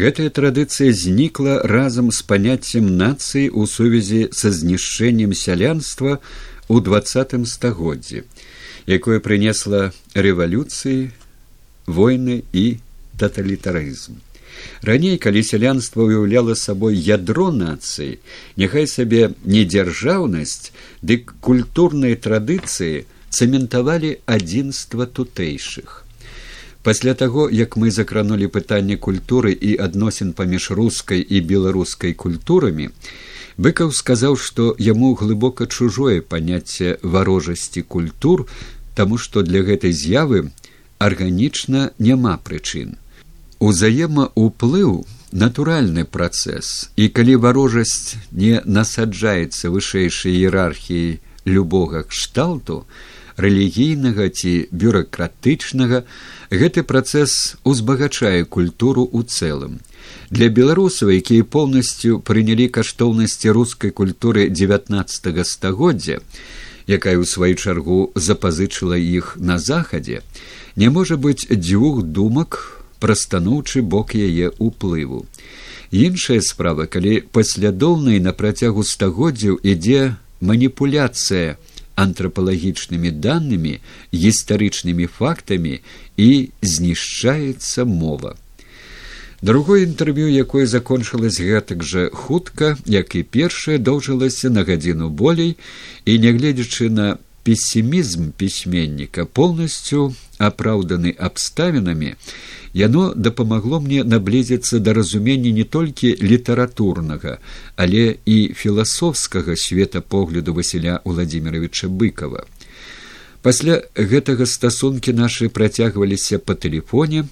гэтая 0.00 0.28
традыцыя 0.36 0.92
знікла 1.00 1.56
разам 1.72 2.08
з 2.18 2.24
паняццем 2.30 2.86
нацыі 3.00 3.50
ў 3.52 3.68
сувязі 3.68 4.20
са 4.38 4.52
знішчэннем 4.58 5.34
сялянства 5.36 6.16
ў 6.72 6.76
двадцатым 6.86 7.44
стагоддзі 7.50 8.24
якое 8.96 9.18
прынесла 9.26 9.82
рэвалюцыі 10.14 11.12
войны 11.86 12.42
і 12.52 12.64
таталітарызм. 13.20 14.16
Раней 14.88 15.20
калі 15.20 15.44
сялянства 15.44 16.08
ўяўляла 16.08 16.56
сабой 16.56 16.96
ядро 16.96 17.50
нацыі 17.52 18.16
няхай 18.56 18.88
сабе 18.88 19.36
не 19.44 19.68
дзяржаўнасць 19.68 20.72
дык 21.04 21.36
культурныя 21.44 22.16
традыцыі 22.16 23.04
цэментавалі 23.36 24.16
адзінства 24.24 25.04
тутэйшых 25.04 26.05
пасля 26.86 27.14
таго 27.20 27.48
як 27.50 27.76
мы 27.82 27.90
закранули 27.90 28.46
пытанне 28.46 28.96
культуры 28.96 29.52
і 29.52 29.74
адносін 29.86 30.32
паміж 30.40 30.70
рускай 30.80 31.20
і 31.20 31.40
беларускай 31.52 32.12
культурамі 32.14 32.86
быкаў 33.66 33.90
сказаў 34.00 34.36
што 34.48 34.68
яму 34.78 35.14
глыбока 35.22 35.66
чужое 35.66 36.20
паняцце 36.34 36.94
варожасці 37.02 37.82
культур 37.96 38.46
таму 38.94 39.18
што 39.18 39.42
для 39.42 39.62
гэтай 39.66 39.92
з'явы 39.92 40.46
арганічна 40.98 41.90
няма 41.98 42.36
прычын. 42.48 42.96
Узаемаўплыў 43.58 45.04
натуральны 45.32 46.04
працэс 46.04 46.90
і 46.96 47.08
калі 47.18 47.36
варожасць 47.44 48.16
не 48.30 48.60
насаджаецца 48.64 49.72
вышэйшай 49.74 50.38
іерархіі 50.38 51.18
любога 51.56 52.04
кшталту 52.08 52.84
рэлігійнага 53.36 54.28
ці 54.28 54.52
бюракратычнага 54.72 56.04
гэты 56.50 56.82
працэс 56.82 57.56
узбагачае 57.64 58.44
культуру 58.44 59.04
ў 59.04 59.28
цэлым. 59.28 59.80
Для 60.30 60.48
беларусаў 60.48 61.12
якія 61.12 61.44
поўнасцю 61.44 62.20
прынялі 62.20 62.68
каштоўнасці 62.72 63.50
рускай 63.50 63.90
культуры 63.90 64.48
девятнадцатого 64.48 65.44
стагоддзя 65.44 66.22
якая 66.86 67.18
ў 67.18 67.26
сваю 67.26 67.54
чаргу 67.58 67.98
запазычыла 68.14 68.96
іх 68.96 69.34
на 69.36 69.58
захадзе 69.58 70.22
не 70.76 70.88
можа 70.88 71.16
быць 71.16 71.46
дзвюх 71.50 72.02
думак 72.02 72.58
пра 73.00 73.14
станоўчы 73.14 73.82
бок 73.82 74.14
яе 74.14 74.52
ўплыву. 74.58 75.26
Іншая 75.90 76.40
справа 76.40 76.86
калі 76.86 77.20
паслядоўнай 77.34 78.18
на 78.20 78.32
працягу 78.32 78.82
стагоддзяў 78.82 79.58
ідзе 79.62 80.16
маніпуляцыя 80.40 81.56
антрапалагічнымі 81.96 83.10
данымі 83.10 83.78
гістарычнымі 84.12 85.06
фактамі 85.08 85.80
і 86.16 86.30
знішчаецца 86.62 87.84
мова. 87.84 88.36
Другое 89.42 89.84
інтэрв'ю 89.84 90.32
якое 90.32 90.64
закончылось 90.66 91.40
гэтак 91.40 91.84
жа 91.84 92.08
хутка 92.12 92.76
як 92.86 93.16
і 93.16 93.22
першае 93.22 93.76
доўжылася 93.78 94.48
на 94.50 94.64
гадзіну 94.64 95.10
болей 95.10 95.56
і 96.04 96.18
нягледзячы 96.18 96.88
на 96.88 97.18
пессімізм 97.46 98.34
пісьменніка 98.36 99.24
полностью 99.24 100.14
апраўданы 100.38 101.14
абставінамі 101.14 102.14
яно 102.74 103.14
дапамагло 103.14 103.80
мне 103.80 104.02
наблізіцца 104.04 104.78
да 104.78 104.92
разумення 104.92 105.50
не 105.50 105.64
толькі 105.64 106.10
літаратурнага 106.22 107.38
але 107.76 108.16
і 108.24 108.36
філасофскага 108.50 109.56
светапогляду 109.56 110.54
васіля 110.54 111.00
владимировича 111.04 111.88
быкова. 111.88 112.44
Пасля 113.42 113.78
гэтага 113.94 114.46
стасункі 114.50 115.14
нашы 115.14 115.48
працягваліся 115.48 116.42
па 116.42 116.58
тэлефоне 116.58 117.24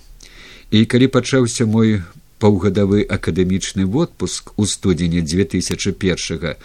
і 0.70 0.84
калі 0.86 1.10
пачаўся 1.10 1.66
мой 1.66 2.06
паўгадавы 2.38 3.02
акадэмічны 3.16 3.84
водпуск 3.86 4.52
у 4.56 4.66
студзені 4.66 5.20
две 5.22 5.44
тысячи 5.44 5.92
першага 5.92 6.56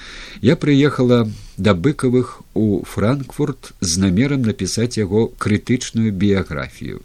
я 0.41 0.55
прыехала 0.55 1.29
да 1.57 1.73
быкавых 1.73 2.41
у 2.53 2.83
франкфурт 2.83 3.73
з 3.81 3.97
намерам 3.97 4.41
напісаць 4.41 4.97
яго 4.97 5.27
крытычную 5.37 6.11
біяграфію. 6.11 7.01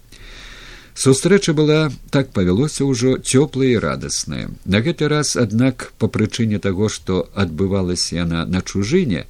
Сустрэча 0.95 1.53
была 1.53 1.91
так 2.11 2.31
павялося 2.31 2.87
ўжо 2.87 3.19
цёплая 3.19 3.75
і 3.75 3.83
радасная. 3.83 4.51
На 4.65 4.79
гэты 4.79 5.11
раз 5.11 5.35
аднак 5.37 5.93
па 5.99 6.07
прычыне 6.07 6.63
таго 6.63 6.89
што 6.89 7.29
адбывалася 7.35 8.23
яна 8.23 8.47
на 8.47 8.63
чужыне 8.63 9.27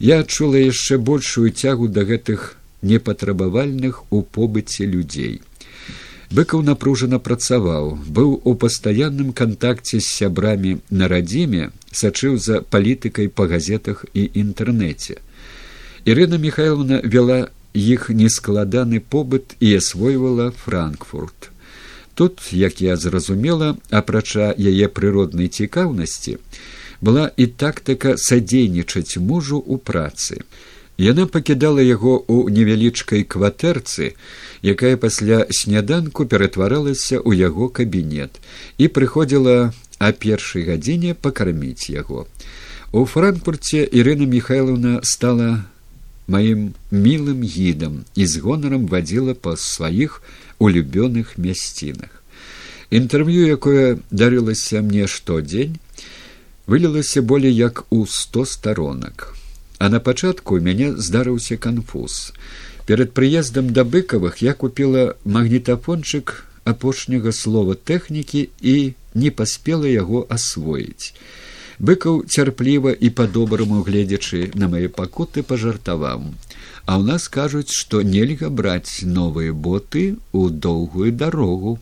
я 0.00 0.20
адчула 0.24 0.56
яшчэ 0.56 0.98
большую 0.98 1.52
цягу 1.52 1.88
да 1.88 2.08
гэтых 2.08 2.56
непатрабавальных 2.80 4.04
у 4.10 4.22
побыце 4.22 4.88
людзей 4.88 5.42
быкаў 6.34 6.62
напружана 6.66 7.18
працаваў 7.26 7.90
быў 8.18 8.30
у 8.50 8.54
пастаянным 8.62 9.32
кантакце 9.40 10.00
з 10.00 10.06
сябрамі 10.06 10.72
на 10.90 11.08
радзіме 11.12 11.70
сачыў 12.00 12.38
за 12.46 12.60
палітыкай 12.74 13.28
па 13.28 13.46
газетах 13.52 14.04
і 14.14 14.26
інтэрнэце. 14.42 15.18
Ірына 16.04 16.40
михайловна 16.42 17.00
вяла 17.04 17.38
іх 17.74 18.08
нескладаны 18.10 19.00
побыт 19.00 19.54
і 19.60 19.74
асвойвала 19.78 20.50
франкфурт. 20.64 21.50
Тут 22.14 22.40
як 22.52 22.80
я 22.80 22.96
зразумела 22.96 23.76
апрача 23.90 24.54
яе 24.58 24.88
прыроднай 24.88 25.48
цікаўнасці 25.48 26.38
была 27.00 27.30
і 27.36 27.46
тактыка 27.62 28.14
садзейнічаць 28.16 29.18
мужу 29.18 29.58
ў 29.58 29.78
працы 29.78 30.42
Яна 30.96 31.26
пакідала 31.26 31.82
яго 31.82 32.22
ў 32.30 32.54
невялічкай 32.54 33.26
кватэрцы, 33.26 34.14
якая 34.62 34.94
пасля 34.96 35.42
сняданку 35.50 36.22
ператваралася 36.22 37.18
ў 37.18 37.34
яго 37.50 37.66
кабінет 37.66 38.38
і 38.78 38.86
прыходзіла 38.86 39.74
а 39.98 40.12
першай 40.12 40.62
гадзіне 40.70 41.18
пакарміць 41.18 41.90
яго. 41.90 42.30
У 42.94 43.02
франкфурце 43.10 43.82
Ірына 43.90 44.30
Михайловна 44.30 45.02
стала 45.02 45.66
маім 46.30 46.78
мілым 46.94 47.42
гідам 47.42 48.06
і 48.14 48.26
з 48.30 48.38
гонарам 48.38 48.86
вадзіла 48.86 49.34
па 49.34 49.58
сваіх 49.58 50.22
улюбёных 50.62 51.34
мясцінах. 51.42 52.22
Інтэрв'ю, 52.94 53.50
якое 53.50 53.98
дарылася 54.14 54.78
мне 54.78 55.10
штодзень, 55.10 55.82
вылілася 56.70 57.18
болей 57.22 57.50
як 57.50 57.82
у 57.90 58.06
сто 58.06 58.46
старонак 58.46 59.34
А 59.84 59.88
на 59.92 59.98
пачатку 60.00 60.56
мяне 60.64 60.86
здарыўся 60.96 61.56
канфуз. 61.64 62.32
Перад 62.88 63.10
прыездам 63.12 63.66
да 63.76 63.82
быкавых 63.84 64.38
я 64.40 64.54
купила 64.54 65.02
магнітафончык 65.24 66.32
апошняга 66.64 67.32
слова 67.38 67.74
тэхнікі 67.90 68.48
і 68.72 68.74
не 69.12 69.30
паспела 69.40 69.84
яго 69.84 70.24
асвоіць. 70.36 71.12
Быкаў 71.76 72.24
цярпліва 72.24 72.96
і 72.96 73.12
па-добраму 73.20 73.82
гледзячы 73.84 74.40
на 74.54 74.72
мае 74.72 74.88
пакуты 74.88 75.44
пажартаваў. 75.52 76.32
А 76.88 76.96
ў 76.96 77.02
нас 77.04 77.28
кажуць, 77.28 77.68
што 77.68 78.00
нельга 78.00 78.48
браць 78.48 79.04
новыя 79.04 79.52
боты 79.52 80.16
ў 80.32 80.48
доўгую 80.48 81.12
дарогу. 81.12 81.76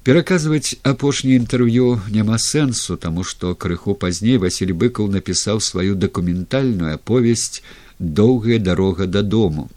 Пераказваць 0.00 0.80
апошняе 0.88 1.36
інтэрв'ю 1.36 2.00
няма 2.08 2.38
сэнсу, 2.40 2.96
таму 2.96 3.20
што 3.22 3.52
крыху 3.52 3.92
пазней 3.92 4.38
Васіль 4.40 4.72
быкаў 4.72 5.10
напісаў 5.12 5.60
сваю 5.60 5.94
дакументальную 5.94 6.94
аповесць 6.96 7.60
доўгая 7.98 8.58
дарога 8.58 9.06
дадому, 9.06 9.68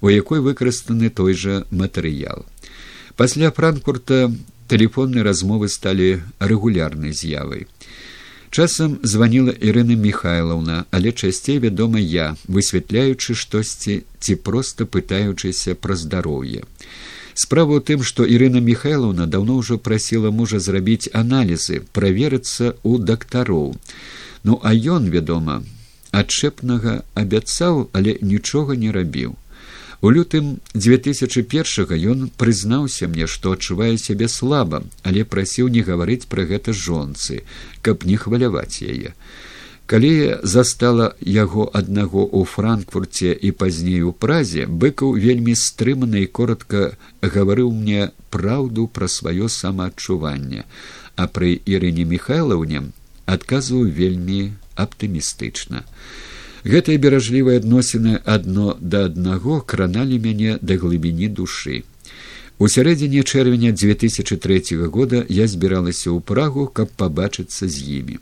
у 0.00 0.08
якой 0.08 0.40
выкарыстаны 0.40 1.10
той 1.10 1.34
жа 1.34 1.64
матэрыял. 1.70 2.46
Пасля 3.16 3.52
франкфурта 3.52 4.32
тэлефонныя 4.72 5.24
размовы 5.28 5.68
сталі 5.68 6.22
рэгулярнай 6.40 7.12
з'явай. 7.12 7.68
Часам 8.48 8.96
званіла 9.02 9.52
Ірына 9.52 10.00
Михайлаўна, 10.00 10.86
але 10.90 11.12
часцей 11.12 11.60
вядома 11.60 12.00
я, 12.00 12.36
высвятляючы 12.48 13.36
штосьці 13.36 14.00
ці 14.16 14.34
проста 14.40 14.88
пытаючыся 14.88 15.76
пра 15.76 15.92
здароўе. 15.92 16.64
Справа 17.38 17.78
ў 17.78 17.86
тым, 17.86 18.00
што 18.02 18.24
Ірына 18.26 18.58
Михайлаўна 18.68 19.24
даўно 19.30 19.62
ўжо 19.62 19.78
прасіла 19.78 20.30
мужа 20.34 20.58
зрабіць 20.58 21.10
аналізы, 21.20 21.76
праверыцца 21.94 22.74
ў 22.82 22.98
дактароў. 23.10 23.68
Ну 24.42 24.58
а 24.66 24.74
ён, 24.74 25.06
вядома, 25.12 25.62
адчэпнага 26.10 26.94
абяцаў, 27.14 27.84
але 27.94 28.16
нічога 28.32 28.74
не 28.74 28.90
рабіў. 28.90 29.36
У 30.02 30.10
лютым 30.14 30.50
2001 30.74 31.94
ён 32.10 32.26
прызнаўся 32.42 33.06
мне, 33.06 33.30
што 33.30 33.54
адчувае 33.54 33.94
сябе 33.98 34.26
слаба, 34.26 34.82
але 35.02 35.22
прасіў 35.22 35.70
не 35.74 35.86
гаварыць 35.86 36.26
пра 36.26 36.42
гэта 36.42 36.74
жонцы, 36.74 37.42
каб 37.82 38.02
не 38.02 38.18
хваляваць 38.18 38.82
яе. 38.82 39.14
Калі 39.88 40.36
застала 40.44 41.04
яго 41.34 41.64
аднаго 41.78 42.20
ў 42.28 42.44
франкфурце 42.44 43.30
і 43.32 43.52
пазней 43.56 44.02
у 44.04 44.12
празе, 44.12 44.66
быкаў 44.68 45.16
вельмі 45.16 45.54
стрымана 45.56 46.20
і 46.24 46.28
коротко 46.38 46.82
гаварыў 47.24 47.72
мне 47.72 48.10
праўду 48.28 48.84
пра 48.98 49.08
сваё 49.08 49.48
самаадчуванне, 49.48 50.66
а 51.16 51.24
пры 51.32 51.56
Ірыне 51.64 52.04
Михайлаўне 52.04 52.84
адказваў 53.24 53.88
вельмі 54.02 54.52
аптымістычна. 54.76 55.84
Гэтыя 56.68 57.00
беражлівыя 57.00 57.64
адносіны 57.64 58.20
адно 58.36 58.76
да 58.80 59.04
аднаго 59.08 59.64
краналі 59.64 60.20
мяне 60.20 60.60
да 60.60 60.76
глыбіні 60.76 61.32
душы. 61.32 61.84
У 62.60 62.68
сярэдзіне 62.68 63.24
чэрвеня 63.24 63.72
2003 63.72 64.84
года 64.92 65.24
я 65.32 65.48
збіралася 65.48 66.12
ў 66.12 66.20
прагу, 66.20 66.68
каб 66.68 66.92
пабачыцца 66.92 67.64
з 67.64 68.02
імі. 68.02 68.18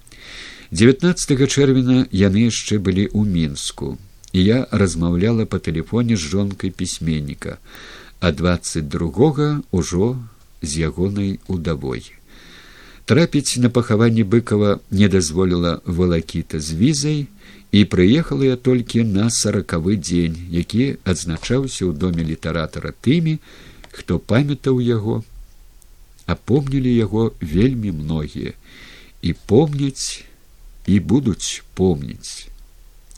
19 0.71 1.47
чэрвеня 1.47 2.09
яны 2.11 2.51
яшчэ 2.51 2.79
былі 2.83 3.07
ў 3.15 3.23
мінску, 3.23 3.95
і 4.35 4.43
я 4.43 4.59
размаўляла 4.71 5.47
па 5.47 5.63
тэлефоне 5.63 6.19
з 6.19 6.27
жонкай 6.27 6.75
пісьменніка, 6.75 7.59
а 8.19 8.33
22 8.33 9.63
ўжо 9.71 10.19
з 10.63 10.71
ягонай 10.83 11.39
удавой. 11.47 12.03
Трапіць 13.07 13.63
на 13.63 13.71
пахаванне 13.71 14.27
быкова 14.27 14.81
не 14.91 15.07
дазволіла 15.09 15.79
валакіта 15.87 16.59
з 16.59 16.75
візай, 16.75 17.27
і 17.71 17.85
прыехала 17.85 18.43
я 18.43 18.57
толькі 18.57 19.07
на 19.07 19.31
сорокавы 19.31 19.95
дзень, 19.95 20.35
які 20.51 20.99
адзначаўся 21.07 21.87
ў 21.87 21.95
доме 21.95 22.27
літаратара 22.27 22.91
тымі, 22.91 23.39
хто 23.95 24.19
памятаў 24.19 24.83
яго, 24.83 25.23
апомнілі 26.27 26.91
яго 26.91 27.31
вельмі 27.39 27.95
многія 27.95 28.59
і 29.23 29.31
помняць 29.47 30.27
і 30.87 31.01
будуць 31.01 31.63
помніць, 31.75 32.49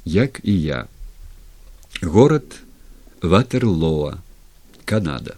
як 0.05 0.41
і 0.43 0.63
я. 0.63 0.87
Горад 2.03 2.61
Ватерлоа, 3.23 4.15
Канада. 4.85 5.37